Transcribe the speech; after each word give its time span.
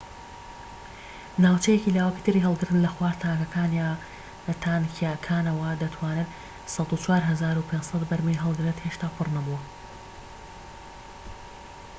ناوچەیەکی 1.43 1.93
لاوەکیی 1.95 2.25
تری 2.25 2.45
هەڵگرتن 2.47 2.79
لە 2.85 2.89
خوار 2.95 3.15
تانکیەکانەوەیە 4.63 5.79
دەتوانێت 5.83 6.29
١٠٤٥٠٠ 6.75 8.03
بەرمیل 8.09 8.39
هەڵگرێت 8.45 8.77
هێشتا 8.85 9.07
پڕ 9.15 9.27
نەبووە 9.35 9.61